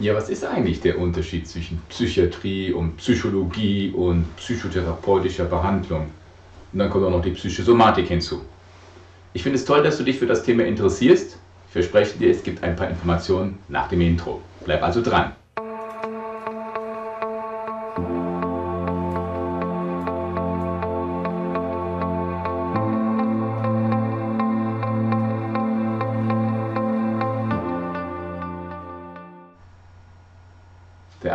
Ja, 0.00 0.14
was 0.14 0.30
ist 0.30 0.46
eigentlich 0.46 0.80
der 0.80 0.98
Unterschied 0.98 1.46
zwischen 1.46 1.82
Psychiatrie 1.90 2.72
und 2.72 2.96
Psychologie 2.96 3.92
und 3.94 4.34
psychotherapeutischer 4.36 5.44
Behandlung? 5.44 6.06
Und 6.72 6.78
dann 6.78 6.88
kommt 6.88 7.04
auch 7.04 7.10
noch 7.10 7.20
die 7.20 7.32
Psychosomatik 7.32 8.08
hinzu. 8.08 8.40
Ich 9.34 9.42
finde 9.42 9.58
es 9.58 9.66
toll, 9.66 9.82
dass 9.82 9.98
du 9.98 10.04
dich 10.04 10.18
für 10.18 10.26
das 10.26 10.42
Thema 10.42 10.64
interessierst. 10.64 11.36
Ich 11.66 11.72
verspreche 11.72 12.18
dir, 12.18 12.30
es 12.30 12.42
gibt 12.42 12.62
ein 12.62 12.76
paar 12.76 12.88
Informationen 12.88 13.58
nach 13.68 13.88
dem 13.88 14.00
Intro. 14.00 14.40
Bleib 14.64 14.82
also 14.82 15.02
dran. 15.02 15.32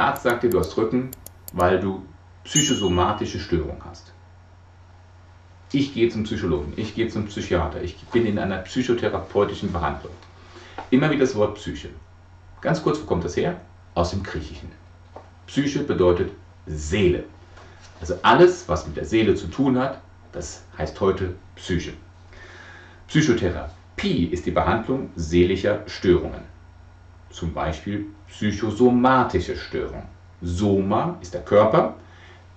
Arzt 0.06 0.22
sagt 0.22 0.44
dir, 0.44 0.52
du 0.52 0.60
hast 0.60 0.78
Rücken, 0.78 1.10
weil 1.52 1.80
du 1.80 2.04
psychosomatische 2.44 3.40
Störungen 3.40 3.84
hast. 3.86 4.14
Ich 5.72 5.96
gehe 5.96 6.10
zum 6.10 6.26
Psychologen, 6.26 6.74
ich 6.76 6.94
gehe 6.94 7.08
zum 7.10 7.26
Psychiater, 7.26 7.82
ich 7.82 7.98
bin 8.14 8.28
in 8.28 8.38
einer 8.38 8.58
psychotherapeutischen 8.60 9.74
Behandlung. 9.74 10.14
Immer 10.92 11.10
wieder 11.10 11.22
das 11.22 11.34
Wort 11.34 11.56
Psyche. 11.56 11.90
Ganz 12.62 12.84
kurz, 12.84 13.02
wo 13.02 13.06
kommt 13.06 13.24
das 13.26 13.36
her? 13.36 13.60
Aus 13.96 14.12
dem 14.12 14.22
Griechischen. 14.22 14.72
Psyche 15.48 15.80
bedeutet 15.80 16.32
Seele. 16.68 17.24
Also 18.00 18.14
alles, 18.22 18.70
was 18.70 18.86
mit 18.86 18.98
der 18.98 19.06
Seele 19.06 19.34
zu 19.34 19.48
tun 19.48 19.80
hat, 19.80 20.02
das 20.34 20.62
heißt 20.78 21.02
heute 21.02 21.34
Psyche. 21.56 21.94
Psychotherapie 23.08 24.26
ist 24.26 24.46
die 24.46 24.52
Behandlung 24.52 25.10
seelischer 25.16 25.82
Störungen 25.88 26.55
zum 27.30 27.54
Beispiel 27.54 28.06
psychosomatische 28.28 29.56
Störungen. 29.56 30.08
Soma 30.42 31.18
ist 31.22 31.34
der 31.34 31.42
Körper, 31.42 31.96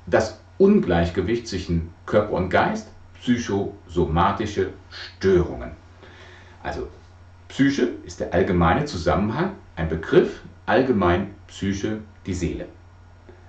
das 0.06 0.40
Ungleichgewicht 0.58 1.46
zwischen 1.46 1.90
Körper 2.06 2.32
und 2.32 2.50
Geist, 2.50 2.88
psychosomatische 3.20 4.70
Störungen. 4.90 5.72
Also 6.62 6.88
Psyche 7.48 7.92
ist 8.04 8.20
der 8.20 8.32
allgemeine 8.34 8.84
Zusammenhang, 8.84 9.52
ein 9.76 9.88
Begriff, 9.88 10.42
allgemein 10.66 11.34
Psyche, 11.46 11.98
die 12.26 12.34
Seele. 12.34 12.66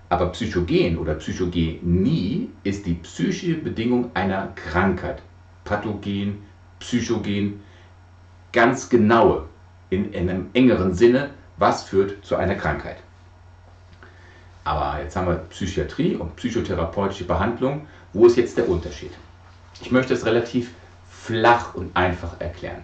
Aber 0.09 0.27
Psychogen 0.31 0.97
oder 0.97 1.15
Psychogenie 1.15 2.49
ist 2.63 2.85
die 2.85 2.95
psychische 2.95 3.55
Bedingung 3.55 4.09
einer 4.15 4.47
Krankheit. 4.55 5.21
Pathogen, 5.63 6.39
Psychogen, 6.79 7.61
ganz 8.51 8.89
genaue 8.89 9.45
in, 9.89 10.13
in 10.13 10.29
einem 10.29 10.49
engeren 10.53 10.93
Sinne, 10.93 11.31
was 11.57 11.83
führt 11.83 12.23
zu 12.25 12.35
einer 12.35 12.55
Krankheit. 12.55 12.97
Aber 14.63 15.01
jetzt 15.01 15.15
haben 15.15 15.27
wir 15.27 15.35
Psychiatrie 15.49 16.15
und 16.15 16.35
psychotherapeutische 16.35 17.25
Behandlung. 17.25 17.87
Wo 18.13 18.25
ist 18.25 18.37
jetzt 18.37 18.57
der 18.57 18.69
Unterschied? 18.69 19.11
Ich 19.81 19.91
möchte 19.91 20.13
es 20.13 20.25
relativ 20.25 20.71
flach 21.09 21.75
und 21.75 21.95
einfach 21.95 22.39
erklären. 22.39 22.83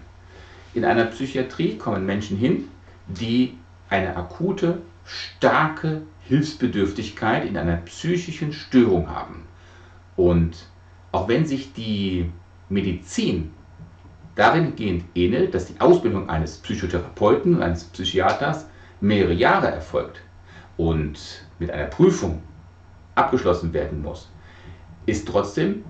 In 0.74 0.84
einer 0.84 1.06
Psychiatrie 1.06 1.76
kommen 1.78 2.04
Menschen 2.04 2.36
hin, 2.36 2.68
die 3.06 3.56
eine 3.88 4.16
akute, 4.16 4.82
starke 5.04 6.02
Hilfsbedürftigkeit 6.22 7.44
in 7.46 7.56
einer 7.56 7.76
psychischen 7.76 8.52
Störung 8.52 9.08
haben. 9.08 9.44
Und 10.16 10.66
auch 11.12 11.28
wenn 11.28 11.46
sich 11.46 11.72
die 11.72 12.30
Medizin 12.68 13.52
darin 14.36 14.76
gehend 14.76 15.04
ähnelt, 15.14 15.54
dass 15.54 15.66
die 15.66 15.80
Ausbildung 15.80 16.28
eines 16.28 16.58
Psychotherapeuten 16.58 17.56
und 17.56 17.62
eines 17.62 17.84
Psychiaters 17.84 18.66
mehrere 19.00 19.32
Jahre 19.32 19.68
erfolgt 19.68 20.20
und 20.76 21.18
mit 21.58 21.70
einer 21.70 21.86
Prüfung 21.86 22.42
abgeschlossen 23.14 23.72
werden 23.72 24.02
muss, 24.02 24.28
ist 25.06 25.26
trotzdem 25.26 25.84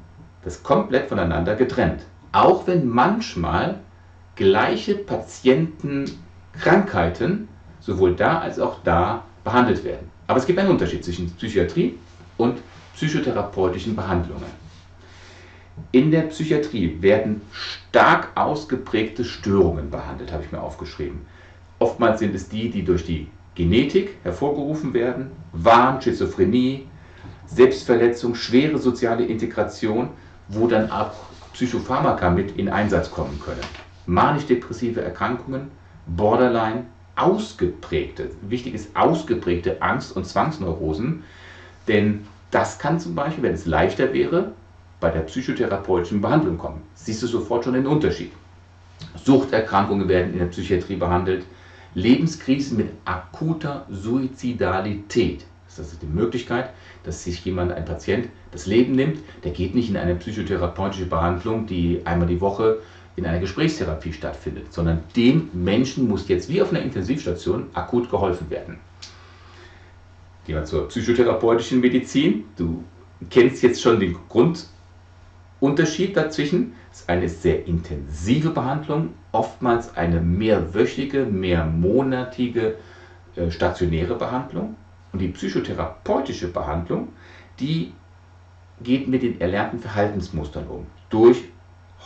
das 0.45 0.63
komplett 0.63 1.09
voneinander 1.09 1.57
getrennt. 1.57 2.05
Auch 2.33 2.67
wenn 2.67 2.89
manchmal 2.89 3.81
gleiche 4.37 4.95
Patientenkrankheiten 4.95 7.49
sowohl 7.81 8.15
da 8.15 8.39
als 8.39 8.61
auch 8.61 8.79
da 8.85 9.25
behandelt 9.43 9.83
werden. 9.85 10.11
Aber 10.27 10.39
es 10.39 10.47
gibt 10.47 10.59
einen 10.59 10.71
Unterschied 10.71 11.05
zwischen 11.05 11.31
Psychiatrie 11.33 11.99
und 12.37 12.59
psychotherapeutischen 12.95 13.97
Behandlungen. 13.97 14.66
In 15.97 16.11
der 16.11 16.25
Psychiatrie 16.25 16.99
werden 17.01 17.41
stark 17.53 18.29
ausgeprägte 18.35 19.25
Störungen 19.25 19.89
behandelt, 19.89 20.31
habe 20.31 20.45
ich 20.45 20.53
mir 20.53 20.61
aufgeschrieben. 20.61 21.23
Oftmals 21.79 22.19
sind 22.19 22.35
es 22.35 22.51
die, 22.51 22.69
die 22.69 22.85
durch 22.85 23.07
die 23.07 23.29
Genetik 23.55 24.19
hervorgerufen 24.23 24.93
werden, 24.93 25.31
Wahn, 25.55 26.03
Schizophrenie, 26.03 26.87
Selbstverletzung, 27.47 28.35
schwere 28.35 28.77
soziale 28.77 29.25
Integration, 29.25 30.11
wo 30.49 30.67
dann 30.67 30.91
auch 30.91 31.13
Psychopharmaka 31.55 32.29
mit 32.29 32.59
in 32.59 32.69
Einsatz 32.69 33.11
kommen 33.11 33.41
können. 33.43 33.65
Manisch-depressive 34.05 35.01
Erkrankungen, 35.01 35.71
Borderline, 36.07 36.85
ausgeprägte, 37.15 38.33
wichtig 38.43 38.75
ist 38.75 38.95
ausgeprägte 38.95 39.81
Angst- 39.81 40.15
und 40.15 40.27
Zwangsneurosen, 40.27 41.25
denn 41.89 42.27
das 42.51 42.79
kann 42.79 43.01
zum 43.01 43.15
Beispiel, 43.15 43.45
wenn 43.45 43.55
es 43.55 43.65
leichter 43.65 44.13
wäre, 44.13 44.53
bei 45.07 45.13
der 45.13 45.21
psychotherapeutischen 45.21 46.21
Behandlung 46.21 46.59
kommen. 46.59 46.83
Siehst 46.97 47.23
du 47.23 47.29
sofort 47.29 47.63
schon 47.63 47.75
den 47.75 47.87
Unterschied. 47.87 48.33
Suchterkrankungen 49.25 50.09
werden 50.09 50.33
in 50.33 50.41
der 50.41 50.47
Psychiatrie 50.47 50.97
behandelt, 50.97 51.45
Lebenskrisen 51.95 52.77
mit 52.77 52.89
akuter 53.05 53.87
Suizidalität. 53.89 55.45
Das 55.69 55.93
ist 55.93 56.03
die 56.03 56.07
Möglichkeit, 56.07 56.71
dass 57.05 57.23
sich 57.23 57.45
jemand, 57.45 57.71
ein 57.71 57.85
Patient, 57.85 58.29
das 58.51 58.67
Leben 58.67 58.97
nimmt. 58.97 59.21
Der 59.45 59.53
geht 59.53 59.77
nicht 59.77 59.91
in 59.91 59.97
eine 59.97 60.17
psychotherapeutische 60.17 61.07
Behandlung, 61.07 61.67
die 61.67 62.01
einmal 62.05 62.27
die 62.27 62.41
Woche 62.41 62.79
in 63.15 63.27
einer 63.27 63.39
Gesprächstherapie 63.39 64.13
stattfindet, 64.13 64.73
sondern 64.73 65.05
dem 65.15 65.51
Menschen 65.53 66.09
muss 66.09 66.27
jetzt 66.27 66.49
wie 66.49 66.61
auf 66.61 66.71
einer 66.71 66.83
Intensivstation 66.83 67.69
akut 67.75 68.11
geholfen 68.11 68.51
werden. 68.51 68.79
Gehen 70.47 70.57
wir 70.57 70.65
zur 70.65 70.89
psychotherapeutischen 70.89 71.81
Medizin. 71.81 72.47
Du 72.57 72.83
kennst 73.31 73.63
jetzt 73.63 73.81
schon 73.81 74.01
den 74.01 74.17
Grund, 74.29 74.67
Unterschied 75.61 76.17
dazwischen 76.17 76.75
ist 76.93 77.09
eine 77.09 77.29
sehr 77.29 77.67
intensive 77.67 78.51
Behandlung, 78.51 79.15
oftmals 79.33 79.97
eine 79.97 80.21
mehrwöchige, 80.21 81.25
mehrmonatige 81.25 82.77
äh, 83.37 83.51
stationäre 83.51 84.17
Behandlung. 84.17 84.77
Und 85.13 85.21
die 85.21 85.29
psychotherapeutische 85.29 86.49
Behandlung, 86.49 87.09
die 87.59 87.93
geht 88.83 89.09
mit 89.09 89.23
den 89.23 89.41
erlernten 89.41 89.79
Verhaltensmustern 89.79 90.67
um. 90.67 90.87
Durch 91.09 91.45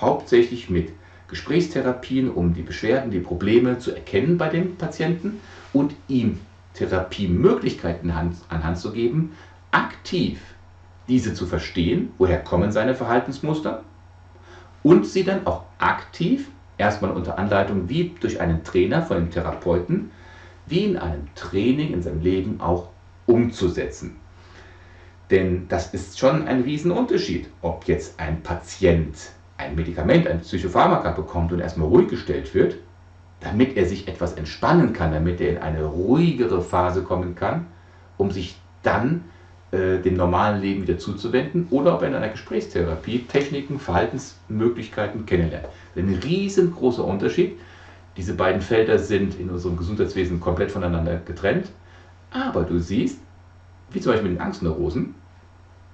hauptsächlich 0.00 0.71
mit 0.71 0.93
Gesprächstherapien, 1.27 2.31
um 2.31 2.55
die 2.55 2.62
Beschwerden, 2.62 3.10
die 3.10 3.19
Probleme 3.19 3.78
zu 3.78 3.93
erkennen 3.93 4.39
bei 4.39 4.49
dem 4.49 4.77
Patienten 4.77 5.41
und 5.72 5.94
ihm 6.06 6.39
Therapiemöglichkeiten 6.75 8.10
an 8.10 8.65
Hand 8.65 8.78
zu 8.78 8.93
geben, 8.93 9.33
aktiv 9.72 10.41
diese 11.10 11.34
zu 11.34 11.47
verstehen, 11.47 12.12
woher 12.19 12.38
kommen 12.38 12.72
seine 12.72 12.94
Verhaltensmuster 12.94 13.82
und 14.82 15.06
sie 15.06 15.25
dann 15.25 15.47
auch 15.47 15.65
aktiv, 15.78 16.48
erstmal 16.78 17.10
unter 17.10 17.38
Anleitung 17.38 17.88
wie 17.88 18.15
durch 18.21 18.41
einen 18.41 18.65
Trainer 18.65 19.03
von 19.03 19.16
dem 19.19 19.31
Therapeuten, 19.31 20.12
wie 20.66 20.84
in 20.84 20.97
einem 20.97 21.26
Training 21.34 21.93
in 21.93 22.03
seinem 22.03 22.22
Leben 22.22 22.60
auch 22.60 22.88
umzusetzen. 23.26 24.16
Denn 25.31 25.66
das 25.69 25.93
ist 25.93 26.19
schon 26.19 26.47
ein 26.47 26.62
Riesenunterschied, 26.62 27.48
ob 27.60 27.84
jetzt 27.84 28.19
ein 28.19 28.42
Patient 28.42 29.16
ein 29.56 29.75
Medikament, 29.75 30.27
ein 30.27 30.41
Psychopharmaka 30.41 31.10
bekommt 31.10 31.53
und 31.53 31.60
erstmal 31.60 31.88
ruhig 31.88 32.09
gestellt 32.09 32.54
wird, 32.54 32.77
damit 33.41 33.77
er 33.77 33.84
sich 33.84 34.09
etwas 34.09 34.34
entspannen 34.34 34.92
kann, 34.92 35.12
damit 35.12 35.41
er 35.41 35.50
in 35.50 35.59
eine 35.59 35.84
ruhigere 35.84 36.62
Phase 36.62 37.03
kommen 37.03 37.34
kann, 37.34 37.66
um 38.16 38.30
sich 38.30 38.57
dann 38.83 39.24
äh, 39.72 39.99
dem 39.99 40.15
normalen 40.15 40.61
Leben 40.61 40.83
wieder 40.83 40.99
zuzuwenden 40.99 41.69
oder 41.71 41.95
ob 41.95 42.03
er 42.03 42.09
in 42.09 42.15
einer 42.15 42.28
Gesprächstherapie 42.28 43.21
Techniken, 43.21 43.78
Verhaltensmöglichkeiten 43.78 45.27
kennenlernt. 45.27 45.69
Ein 45.95 46.19
riesengroßer 46.25 47.05
Unterschied. 47.05 47.59
Diese 48.17 48.34
beiden 48.34 48.63
Felder 48.63 48.99
sind 48.99 49.39
in 49.39 49.49
unserem 49.49 49.77
Gesundheitswesen 49.77 50.41
komplett 50.41 50.72
voneinander 50.72 51.21
getrennt. 51.25 51.69
Aber 52.33 52.63
du 52.65 52.78
siehst, 52.78 53.19
wie 53.93 54.01
zum 54.01 54.13
Beispiel 54.13 54.31
mit 54.31 54.39
den 54.39 54.45
Angstneurosen, 54.45 55.15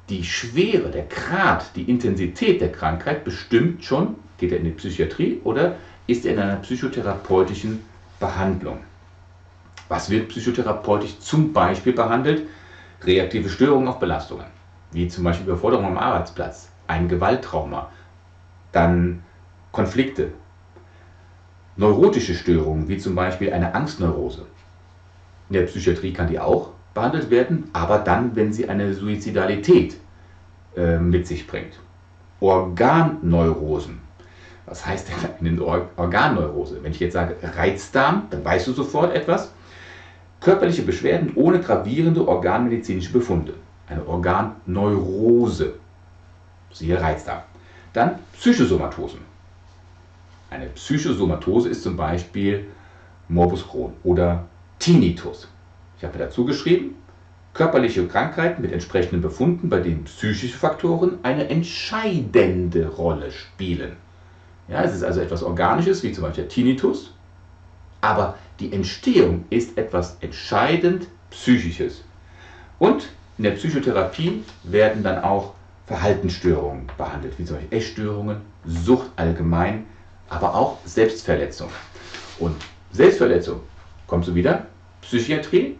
die 0.08 0.24
Schwere, 0.24 0.90
der 0.90 1.04
Grad, 1.04 1.74
die 1.76 1.82
Intensität 1.82 2.60
der 2.60 2.72
Krankheit 2.72 3.24
bestimmt 3.24 3.84
schon, 3.84 4.14
geht 4.38 4.52
er 4.52 4.58
in 4.58 4.64
die 4.64 4.70
Psychiatrie 4.70 5.40
oder 5.44 5.76
ist 6.06 6.24
er 6.24 6.34
in 6.34 6.38
einer 6.38 6.56
psychotherapeutischen 6.56 7.80
Behandlung. 8.20 8.78
Was 9.88 10.10
wird 10.10 10.28
psychotherapeutisch 10.28 11.18
zum 11.18 11.52
Beispiel 11.52 11.92
behandelt? 11.92 12.42
Reaktive 13.06 13.48
Störungen 13.48 13.88
auf 13.88 13.98
Belastungen, 13.98 14.46
wie 14.92 15.08
zum 15.08 15.24
Beispiel 15.24 15.46
Überforderung 15.46 15.86
am 15.86 15.98
Arbeitsplatz, 15.98 16.70
ein 16.86 17.08
Gewalttrauma, 17.08 17.90
dann 18.72 19.22
Konflikte, 19.72 20.32
neurotische 21.76 22.34
Störungen, 22.34 22.88
wie 22.88 22.98
zum 22.98 23.14
Beispiel 23.14 23.52
eine 23.52 23.74
Angstneurose, 23.74 24.46
In 25.48 25.54
der 25.54 25.62
Psychiatrie 25.62 26.12
kann 26.12 26.28
die 26.28 26.40
auch 26.40 26.70
behandelt 26.94 27.30
werden, 27.30 27.70
aber 27.72 27.98
dann, 27.98 28.34
wenn 28.34 28.52
sie 28.52 28.68
eine 28.68 28.94
Suizidalität 28.94 29.96
äh, 30.76 30.98
mit 30.98 31.26
sich 31.26 31.46
bringt. 31.46 31.78
Organneurosen. 32.40 34.00
Was 34.66 34.84
heißt 34.84 35.08
denn 35.08 35.52
eine 35.52 35.62
Or 35.62 35.88
Organneurose? 35.96 36.82
Wenn 36.82 36.92
ich 36.92 37.00
jetzt 37.00 37.12
sage 37.12 37.36
Reizdarm, 37.42 38.26
dann 38.30 38.44
weißt 38.44 38.66
du 38.66 38.72
sofort 38.72 39.14
etwas. 39.14 39.52
Körperliche 40.40 40.82
Beschwerden 40.82 41.32
ohne 41.34 41.60
gravierende 41.60 42.26
organmedizinische 42.26 43.12
Befunde. 43.12 43.54
Eine 43.88 44.06
Organneurose. 44.06 45.74
Siehe 46.72 47.00
Reizdarm. 47.00 47.42
Dann 47.92 48.18
Psychosomatosen. 48.34 49.20
Eine 50.50 50.66
Psychosomatose 50.66 51.68
ist 51.68 51.82
zum 51.82 51.96
Beispiel 51.96 52.66
Morbus 53.28 53.66
Crohn 53.66 53.94
oder 54.04 54.44
Tinnitus. 54.78 55.48
Ich 55.98 56.04
habe 56.04 56.18
dazu 56.18 56.44
geschrieben, 56.44 56.94
körperliche 57.54 58.06
Krankheiten 58.06 58.62
mit 58.62 58.72
entsprechenden 58.72 59.22
Befunden, 59.22 59.68
bei 59.68 59.80
denen 59.80 60.04
psychische 60.04 60.56
Faktoren 60.56 61.18
eine 61.22 61.48
entscheidende 61.48 62.86
Rolle 62.88 63.32
spielen. 63.32 63.96
Ja, 64.68 64.82
es 64.82 64.94
ist 64.94 65.02
also 65.02 65.20
etwas 65.20 65.42
Organisches, 65.42 66.02
wie 66.02 66.12
zum 66.12 66.24
Beispiel 66.24 66.44
der 66.44 66.50
Tinnitus, 66.50 67.12
aber 68.00 68.36
die 68.60 68.72
Entstehung 68.72 69.44
ist 69.50 69.76
etwas 69.76 70.16
entscheidend 70.20 71.08
Psychisches. 71.30 72.02
Und 72.78 73.08
in 73.38 73.44
der 73.44 73.52
Psychotherapie 73.52 74.42
werden 74.62 75.02
dann 75.02 75.22
auch 75.22 75.54
Verhaltensstörungen 75.86 76.86
behandelt, 76.96 77.38
wie 77.38 77.44
zum 77.44 77.56
Beispiel 77.56 77.78
Essstörungen, 77.78 78.40
Sucht 78.64 79.10
allgemein, 79.16 79.86
aber 80.28 80.54
auch 80.54 80.78
Selbstverletzung. 80.84 81.68
Und 82.38 82.56
Selbstverletzung, 82.92 83.60
kommst 84.06 84.28
du 84.28 84.34
wieder? 84.34 84.66
Psychiatrie, 85.02 85.78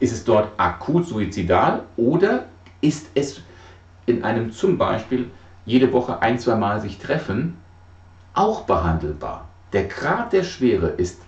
ist 0.00 0.12
es 0.12 0.24
dort 0.24 0.48
akut 0.58 1.06
suizidal 1.06 1.84
oder 1.96 2.46
ist 2.80 3.06
es 3.14 3.40
in 4.04 4.22
einem 4.24 4.52
zum 4.52 4.76
Beispiel 4.76 5.30
jede 5.64 5.92
Woche 5.92 6.20
ein, 6.20 6.38
zwei 6.38 6.56
Mal 6.56 6.80
sich 6.80 6.98
treffen 6.98 7.56
auch 8.34 8.64
behandelbar? 8.64 9.48
Der 9.72 9.84
Grad 9.84 10.32
der 10.32 10.44
Schwere 10.44 10.88
ist 10.88 11.20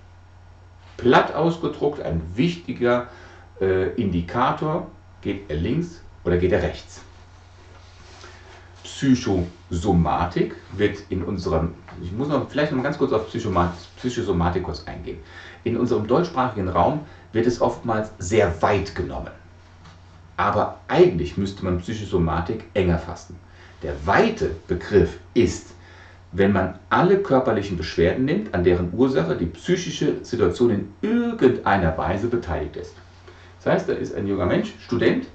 platt 0.98 1.34
ausgedruckt 1.34 2.02
ein 2.02 2.20
wichtiger 2.34 3.06
äh, 3.60 3.94
Indikator. 3.94 4.90
Geht 5.22 5.48
er 5.48 5.56
links 5.56 6.02
oder 6.24 6.36
geht 6.36 6.52
er 6.52 6.62
rechts? 6.62 7.00
Psychosomatik 8.84 10.54
wird 10.72 10.98
in 11.08 11.24
unserem, 11.24 11.74
ich 12.02 12.12
muss 12.12 12.28
noch 12.28 12.48
vielleicht 12.48 12.72
noch 12.72 12.78
mal 12.78 12.82
ganz 12.82 12.98
kurz 12.98 13.12
auf 13.12 13.28
Psychosomatikus 13.28 14.86
eingehen. 14.86 15.18
In 15.64 15.76
unserem 15.76 16.06
deutschsprachigen 16.06 16.68
Raum 16.68 17.00
wird 17.32 17.46
es 17.46 17.60
oftmals 17.60 18.10
sehr 18.18 18.60
weit 18.62 18.94
genommen. 18.94 19.30
Aber 20.36 20.80
eigentlich 20.88 21.36
müsste 21.36 21.64
man 21.64 21.78
Psychosomatik 21.78 22.64
enger 22.74 22.98
fassen. 22.98 23.36
Der 23.82 23.94
weite 24.06 24.50
Begriff 24.66 25.18
ist, 25.34 25.74
wenn 26.32 26.52
man 26.52 26.78
alle 26.90 27.18
körperlichen 27.18 27.76
Beschwerden 27.76 28.24
nimmt, 28.24 28.54
an 28.54 28.64
deren 28.64 28.92
Ursache 28.92 29.36
die 29.36 29.46
psychische 29.46 30.24
Situation 30.24 30.70
in 30.70 30.88
irgendeiner 31.00 31.96
Weise 31.96 32.28
beteiligt 32.28 32.76
ist. 32.76 32.94
Das 33.62 33.72
heißt, 33.72 33.88
da 33.88 33.94
ist 33.94 34.14
ein 34.14 34.26
junger 34.26 34.46
Mensch, 34.46 34.74
Student, 34.80 35.26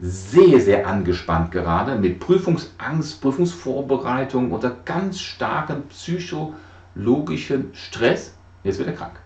sehr, 0.00 0.60
sehr 0.60 0.86
angespannt 0.86 1.50
gerade, 1.50 1.96
mit 1.96 2.20
Prüfungsangst, 2.20 3.20
Prüfungsvorbereitung, 3.20 4.52
unter 4.52 4.76
ganz 4.84 5.20
starkem 5.20 5.84
psychologischen 5.84 7.70
Stress. 7.72 8.34
Jetzt 8.64 8.78
wird 8.78 8.88
er 8.88 8.94
krank. 8.94 9.18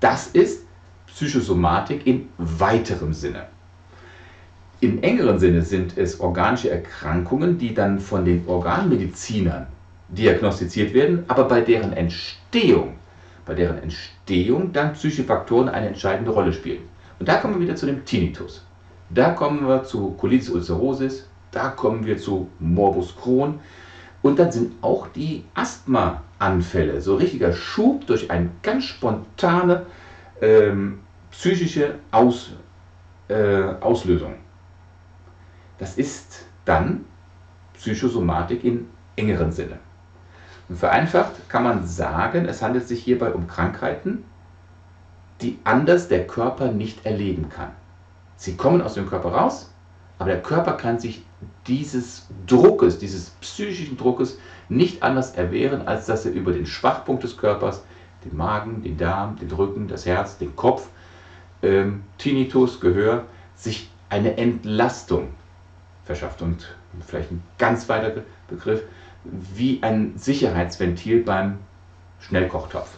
Das 0.00 0.28
ist 0.28 0.64
Psychosomatik 1.06 2.06
in 2.06 2.28
weiterem 2.38 3.12
Sinne. 3.12 3.46
Im 4.80 5.02
engeren 5.02 5.40
Sinne 5.40 5.62
sind 5.62 5.98
es 5.98 6.20
organische 6.20 6.70
Erkrankungen, 6.70 7.58
die 7.58 7.74
dann 7.74 7.98
von 7.98 8.24
den 8.24 8.46
Organmedizinern 8.46 9.66
diagnostiziert 10.08 10.94
werden, 10.94 11.24
aber 11.26 11.44
bei 11.44 11.62
deren 11.62 11.92
Entstehung, 11.92 12.94
bei 13.44 13.54
deren 13.54 13.78
Entstehung 13.82 14.72
dann 14.72 14.92
psychische 14.92 15.24
Faktoren 15.24 15.68
eine 15.68 15.88
entscheidende 15.88 16.30
Rolle 16.30 16.52
spielen. 16.52 16.82
Und 17.18 17.28
da 17.28 17.38
kommen 17.38 17.54
wir 17.54 17.62
wieder 17.62 17.74
zu 17.74 17.86
dem 17.86 18.04
Tinnitus. 18.04 18.64
Da 19.10 19.30
kommen 19.30 19.66
wir 19.66 19.82
zu 19.82 20.12
Colitis 20.12 20.50
ulcerosis, 20.50 21.26
da 21.50 21.70
kommen 21.70 22.06
wir 22.06 22.18
zu 22.18 22.48
Morbus 22.60 23.16
Crohn 23.16 23.58
und 24.22 24.38
dann 24.38 24.52
sind 24.52 24.74
auch 24.82 25.08
die 25.08 25.44
Asthmaanfälle, 25.54 27.00
so 27.00 27.16
richtiger 27.16 27.52
Schub 27.52 28.06
durch 28.06 28.30
eine 28.30 28.50
ganz 28.62 28.84
spontane 28.84 29.86
ähm, 30.40 31.00
psychische 31.32 31.94
Aus, 32.12 32.52
äh, 33.28 33.74
Auslösung. 33.80 34.34
Das 35.78 35.96
ist 35.96 36.46
dann 36.64 37.04
Psychosomatik 37.74 38.64
in 38.64 38.88
engeren 39.16 39.52
Sinne. 39.52 39.78
Und 40.68 40.76
vereinfacht 40.76 41.48
kann 41.48 41.64
man 41.64 41.86
sagen, 41.86 42.44
es 42.46 42.60
handelt 42.60 42.86
sich 42.86 43.02
hierbei 43.02 43.32
um 43.32 43.46
Krankheiten, 43.46 44.24
die 45.40 45.58
anders 45.64 46.08
der 46.08 46.26
Körper 46.26 46.72
nicht 46.72 47.06
erleben 47.06 47.48
kann. 47.48 47.70
Sie 48.36 48.56
kommen 48.56 48.82
aus 48.82 48.94
dem 48.94 49.08
Körper 49.08 49.30
raus, 49.30 49.72
aber 50.18 50.30
der 50.30 50.42
Körper 50.42 50.72
kann 50.72 50.98
sich 50.98 51.24
dieses 51.66 52.26
Druckes, 52.46 52.98
dieses 52.98 53.30
psychischen 53.40 53.96
Druckes 53.96 54.38
nicht 54.68 55.02
anders 55.02 55.32
erwehren, 55.32 55.86
als 55.86 56.06
dass 56.06 56.26
er 56.26 56.32
über 56.32 56.52
den 56.52 56.66
Schwachpunkt 56.66 57.22
des 57.22 57.36
Körpers, 57.36 57.84
den 58.24 58.36
Magen, 58.36 58.82
den 58.82 58.96
Darm, 58.96 59.36
den 59.36 59.50
Rücken, 59.50 59.86
das 59.86 60.04
Herz, 60.04 60.38
den 60.38 60.56
Kopf, 60.56 60.88
ähm, 61.62 62.02
Tinnitus, 62.18 62.80
Gehör, 62.80 63.24
sich 63.54 63.90
eine 64.08 64.36
Entlastung 64.36 65.28
verschafft. 66.08 66.42
Und 66.42 66.66
vielleicht 67.06 67.30
ein 67.30 67.42
ganz 67.58 67.88
weiter 67.88 68.22
Begriff, 68.48 68.82
wie 69.24 69.80
ein 69.82 70.14
Sicherheitsventil 70.16 71.22
beim 71.22 71.58
Schnellkochtopf. 72.20 72.88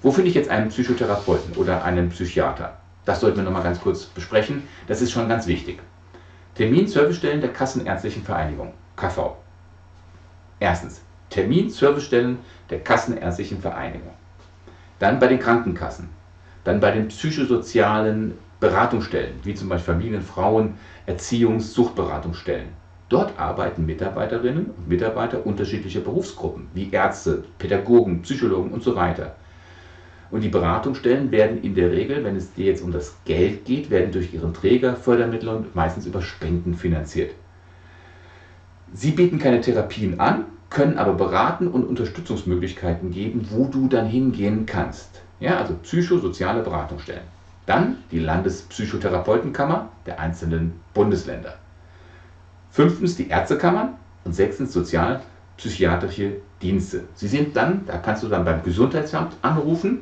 Wo 0.00 0.12
finde 0.12 0.30
ich 0.30 0.34
jetzt 0.34 0.48
einen 0.48 0.68
Psychotherapeuten 0.68 1.56
oder 1.56 1.84
einen 1.84 2.08
Psychiater? 2.08 2.78
Das 3.04 3.20
sollten 3.20 3.38
wir 3.38 3.44
nochmal 3.44 3.64
ganz 3.64 3.80
kurz 3.80 4.04
besprechen. 4.04 4.62
Das 4.86 5.02
ist 5.02 5.10
schon 5.10 5.28
ganz 5.28 5.46
wichtig. 5.46 5.80
Termin 6.54 6.86
Servicestellen 6.86 7.40
der 7.40 7.52
Kassenärztlichen 7.52 8.22
Vereinigung, 8.22 8.72
KV. 8.96 9.36
Erstens, 10.60 11.02
Termin 11.28 11.70
Servicestellen 11.70 12.38
der 12.70 12.80
Kassenärztlichen 12.80 13.60
Vereinigung. 13.60 14.12
Dann 15.00 15.18
bei 15.18 15.26
den 15.26 15.40
Krankenkassen. 15.40 16.08
Dann 16.64 16.78
bei 16.78 16.92
den 16.92 17.08
psychosozialen 17.08 18.38
Beratungsstellen, 18.60 19.34
wie 19.42 19.54
zum 19.54 19.68
Beispiel 19.68 19.94
Familien-, 19.94 20.22
Frauen-, 20.22 20.74
Erziehungs-, 21.06 21.72
Suchtberatungsstellen. 21.72 22.68
Dort 23.08 23.38
arbeiten 23.40 23.86
Mitarbeiterinnen 23.86 24.66
und 24.66 24.88
Mitarbeiter 24.88 25.44
unterschiedlicher 25.44 26.00
Berufsgruppen, 26.00 26.68
wie 26.74 26.90
Ärzte, 26.92 27.42
Pädagogen, 27.58 28.22
Psychologen 28.22 28.70
und 28.70 28.84
so 28.84 28.94
weiter. 28.94 29.34
Und 30.30 30.42
die 30.42 30.48
Beratungsstellen 30.48 31.32
werden 31.32 31.60
in 31.62 31.74
der 31.74 31.90
Regel, 31.90 32.22
wenn 32.22 32.36
es 32.36 32.52
dir 32.52 32.66
jetzt 32.66 32.82
um 32.84 32.92
das 32.92 33.16
Geld 33.24 33.64
geht, 33.64 33.90
werden 33.90 34.12
durch 34.12 34.32
ihren 34.32 34.54
Träger, 34.54 34.94
Fördermittel 34.94 35.48
und 35.48 35.74
meistens 35.74 36.06
über 36.06 36.22
Spenden 36.22 36.74
finanziert. 36.74 37.32
Sie 38.92 39.10
bieten 39.10 39.40
keine 39.40 39.60
Therapien 39.60 40.20
an, 40.20 40.44
können 40.68 40.98
aber 40.98 41.14
beraten 41.14 41.66
und 41.66 41.84
Unterstützungsmöglichkeiten 41.84 43.10
geben, 43.10 43.48
wo 43.50 43.64
du 43.64 43.88
dann 43.88 44.06
hingehen 44.06 44.66
kannst. 44.66 45.20
Ja, 45.40 45.58
also 45.58 45.74
psychosoziale 45.82 46.62
Beratungsstellen. 46.62 47.39
Dann 47.70 47.98
die 48.10 48.18
Landespsychotherapeutenkammer 48.18 49.90
der 50.04 50.18
einzelnen 50.18 50.80
Bundesländer. 50.92 51.54
Fünftens 52.72 53.14
die 53.14 53.28
Ärztekammern 53.28 53.94
und 54.24 54.32
sechstens 54.34 54.72
sozialpsychiatrische 54.72 56.32
Dienste. 56.60 57.04
Sie 57.14 57.28
sind 57.28 57.56
dann, 57.56 57.86
da 57.86 57.98
kannst 57.98 58.24
du 58.24 58.28
dann 58.28 58.44
beim 58.44 58.64
Gesundheitsamt 58.64 59.36
anrufen 59.42 60.00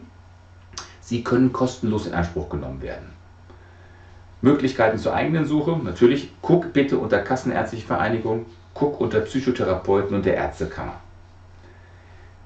Sie 1.02 1.22
können 1.22 1.52
kostenlos 1.52 2.06
in 2.06 2.14
Anspruch 2.14 2.48
genommen 2.48 2.80
werden. 2.80 3.12
Möglichkeiten 4.40 4.96
zur 4.96 5.14
eigenen 5.14 5.44
Suche, 5.44 5.76
natürlich, 5.76 6.32
guck 6.40 6.72
bitte 6.72 6.96
unter 6.96 7.18
Kassenärztliche 7.18 7.86
Vereinigung, 7.86 8.46
guck 8.72 8.98
unter 8.98 9.20
Psychotherapeuten 9.20 10.16
und 10.16 10.24
der 10.24 10.36
Ärztekammer. 10.36 10.94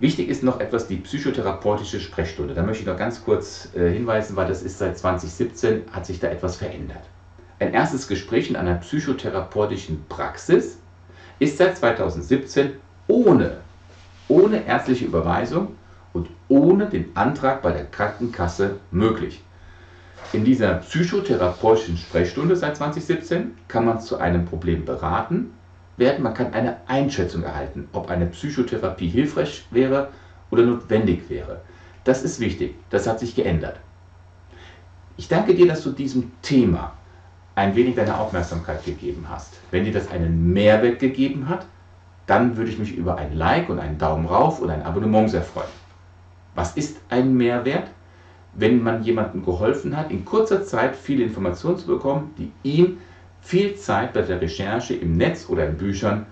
Wichtig 0.02 0.28
ist 0.28 0.42
noch 0.42 0.59
etwas 0.59 0.88
die 0.88 0.97
psychotherapeutische 0.97 2.00
Sprechstunde. 2.00 2.54
Da 2.54 2.64
möchte 2.64 2.82
ich 2.82 2.88
noch 2.88 2.97
ganz 2.97 3.25
kurz 3.25 3.68
äh, 3.76 3.88
hinweisen, 3.88 4.35
weil 4.35 4.49
das 4.49 4.64
ist 4.64 4.78
seit 4.78 4.99
2017, 4.99 5.82
hat 5.92 6.06
sich 6.06 6.18
da 6.18 6.26
etwas 6.26 6.56
verändert. 6.56 7.04
Ein 7.61 7.73
erstes 7.73 8.09
Gespräch 8.09 8.50
in 8.50 8.56
einer 8.56 8.75
psychotherapeutischen 8.75 10.04
Praxis 10.09 10.78
ist 11.38 11.56
seit 11.56 11.78
2017 11.78 12.73
ohne, 13.06 13.59
ohne 14.26 14.66
ärztliche 14.66 15.04
Überweisung 15.04 15.76
und 16.12 16.28
ohne 16.49 16.87
den 16.87 17.14
Antrag 17.14 17.62
bei 17.62 17.71
der 17.71 17.85
Krankenkasse 17.85 18.78
möglich. 18.90 19.44
In 20.32 20.44
dieser 20.44 20.75
psychotherapeutischen 20.78 21.97
Sprechstunde 21.97 22.56
seit 22.56 22.76
2017 22.76 23.56
kann 23.68 23.85
man 23.85 24.00
zu 24.00 24.18
einem 24.18 24.47
Problem 24.47 24.85
beraten 24.85 25.52
werden. 26.02 26.23
Man 26.23 26.35
kann 26.35 26.52
eine 26.52 26.76
Einschätzung 26.87 27.42
erhalten, 27.44 27.88
ob 27.92 28.11
eine 28.11 28.26
Psychotherapie 28.26 29.09
hilfreich 29.09 29.64
wäre 29.71 30.09
oder 30.50 30.64
notwendig 30.64 31.30
wäre. 31.30 31.61
Das 32.04 32.23
ist 32.23 32.40
wichtig. 32.40 32.75
Das 32.90 33.06
hat 33.06 33.21
sich 33.21 33.35
geändert. 33.35 33.78
Ich 35.16 35.28
danke 35.28 35.54
dir, 35.54 35.68
dass 35.68 35.82
du 35.82 35.90
diesem 35.92 36.32
Thema 36.42 36.92
ein 37.54 37.76
wenig 37.76 37.94
deine 37.94 38.18
Aufmerksamkeit 38.18 38.85
gegeben 38.85 39.26
hast. 39.28 39.54
Wenn 39.71 39.85
dir 39.85 39.92
das 39.92 40.11
einen 40.11 40.52
Mehrwert 40.52 40.99
gegeben 40.99 41.49
hat, 41.49 41.66
dann 42.26 42.56
würde 42.56 42.71
ich 42.71 42.78
mich 42.78 42.97
über 42.97 43.16
ein 43.16 43.37
Like 43.37 43.68
und 43.68 43.78
einen 43.78 43.99
Daumen 43.99 44.26
rauf 44.26 44.61
und 44.61 44.71
ein 44.71 44.82
Abonnement 44.82 45.30
sehr 45.30 45.42
freuen. 45.42 45.68
Was 46.54 46.76
ist 46.76 46.99
ein 47.09 47.35
Mehrwert? 47.35 47.88
Wenn 48.54 48.82
man 48.82 49.02
jemandem 49.02 49.44
geholfen 49.44 49.97
hat, 49.97 50.11
in 50.11 50.25
kurzer 50.25 50.64
Zeit 50.64 50.94
viele 50.94 51.25
Informationen 51.25 51.78
zu 51.78 51.87
bekommen, 51.87 52.35
die 52.37 52.52
ihm 52.62 52.99
viel 53.42 53.75
Zeit 53.75 54.14
bei 54.14 54.22
der 54.22 54.40
Recherche 54.40 54.94
im 54.94 55.16
Netz 55.16 55.49
oder 55.49 55.66
in 55.66 55.76
Büchern 55.76 56.26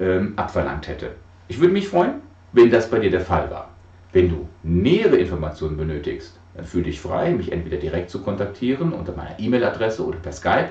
ähm, 0.00 0.32
abverlangt 0.36 0.88
hätte. 0.88 1.10
Ich 1.46 1.60
würde 1.60 1.72
mich 1.72 1.88
freuen, 1.88 2.14
wenn 2.52 2.70
das 2.70 2.90
bei 2.90 2.98
dir 2.98 3.10
der 3.10 3.20
Fall 3.20 3.50
war. 3.50 3.70
Wenn 4.12 4.30
du 4.30 4.48
nähere 4.62 5.16
Informationen 5.16 5.76
benötigst, 5.76 6.38
dann 6.54 6.64
fühle 6.64 6.84
dich 6.84 7.00
frei, 7.00 7.32
mich 7.32 7.52
entweder 7.52 7.76
direkt 7.76 8.10
zu 8.10 8.22
kontaktieren 8.22 8.92
unter 8.92 9.12
meiner 9.12 9.38
E-Mail-Adresse 9.38 10.04
oder 10.04 10.18
per 10.18 10.32
Skype 10.32 10.70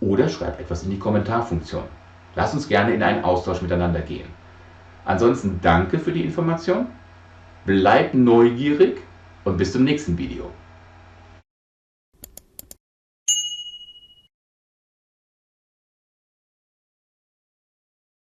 oder 0.00 0.28
schreib 0.28 0.60
etwas 0.60 0.84
in 0.84 0.90
die 0.90 0.98
Kommentarfunktion. 0.98 1.84
Lass 2.34 2.54
uns 2.54 2.68
gerne 2.68 2.94
in 2.94 3.02
einen 3.02 3.24
Austausch 3.24 3.62
miteinander 3.62 4.00
gehen. 4.00 4.28
Ansonsten 5.04 5.58
danke 5.62 5.98
für 5.98 6.12
die 6.12 6.24
Information, 6.24 6.86
bleib 7.64 8.12
neugierig 8.14 8.98
und 9.44 9.56
bis 9.56 9.72
zum 9.72 9.84
nächsten 9.84 10.18
Video. 10.18 10.50